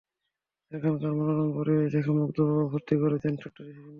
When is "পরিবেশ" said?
1.57-1.87